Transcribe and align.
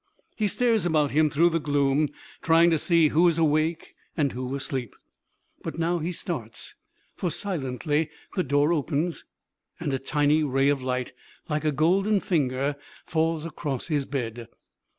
He 0.35 0.47
stares 0.47 0.83
about 0.83 1.11
him 1.11 1.29
through 1.29 1.49
the 1.51 1.59
gloom, 1.59 2.09
trying 2.41 2.71
to 2.71 2.79
see 2.79 3.09
who 3.09 3.27
is 3.27 3.37
awake 3.37 3.93
and 4.17 4.31
who 4.31 4.55
asleep. 4.55 4.95
But 5.61 5.77
now 5.77 5.99
he 5.99 6.11
starts, 6.11 6.73
for 7.15 7.29
silently 7.29 8.09
the 8.35 8.41
door 8.43 8.73
opens, 8.73 9.25
and 9.79 9.93
a 9.93 9.99
tiny 9.99 10.43
ray 10.43 10.69
of 10.69 10.81
light, 10.81 11.13
like 11.49 11.65
a 11.65 11.71
golden 11.71 12.19
finger, 12.19 12.77
falls 13.05 13.45
across 13.45 13.89
his 13.89 14.07
bed. 14.07 14.47